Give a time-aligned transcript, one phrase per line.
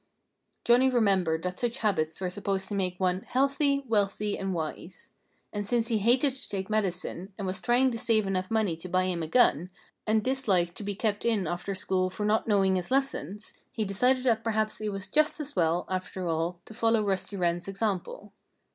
[0.65, 5.11] Johnnie remembered that such habits were supposed to make one "healthy, wealthy and wise."
[5.53, 8.89] And since he hated to take medicine, and was trying to save enough money to
[8.89, 9.69] buy him a gun,
[10.07, 14.23] and disliked to be kept in after school for not knowing his lessons, he decided
[14.23, 18.33] that perhaps it was just as well, after all, to follow Rusty Wren's example.